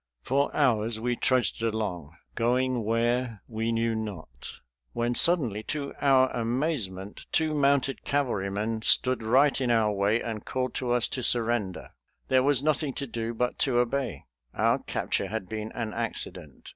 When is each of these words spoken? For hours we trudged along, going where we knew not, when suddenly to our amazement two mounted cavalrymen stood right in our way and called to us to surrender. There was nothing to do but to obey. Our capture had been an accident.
For 0.23 0.49
hours 0.55 0.99
we 0.99 1.15
trudged 1.15 1.61
along, 1.61 2.17
going 2.33 2.83
where 2.83 3.43
we 3.47 3.71
knew 3.71 3.93
not, 3.93 4.51
when 4.93 5.13
suddenly 5.13 5.61
to 5.65 5.93
our 6.01 6.31
amazement 6.31 7.27
two 7.31 7.53
mounted 7.53 8.03
cavalrymen 8.03 8.81
stood 8.81 9.21
right 9.21 9.61
in 9.61 9.69
our 9.69 9.91
way 9.93 10.19
and 10.19 10.43
called 10.43 10.73
to 10.73 10.91
us 10.91 11.07
to 11.09 11.21
surrender. 11.21 11.91
There 12.29 12.41
was 12.41 12.63
nothing 12.63 12.93
to 12.95 13.05
do 13.05 13.35
but 13.35 13.59
to 13.59 13.77
obey. 13.77 14.25
Our 14.55 14.79
capture 14.79 15.27
had 15.27 15.47
been 15.47 15.71
an 15.73 15.93
accident. 15.93 16.69